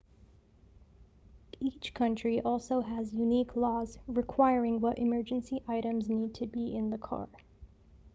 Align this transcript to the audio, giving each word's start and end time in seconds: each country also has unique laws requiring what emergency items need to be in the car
each 1.59 1.93
country 1.93 2.41
also 2.41 2.81
has 2.81 3.13
unique 3.13 3.55
laws 3.55 3.99
requiring 4.07 4.81
what 4.81 4.97
emergency 4.97 5.61
items 5.67 6.09
need 6.09 6.33
to 6.33 6.47
be 6.47 6.75
in 6.75 6.89
the 6.89 6.97
car 6.97 7.29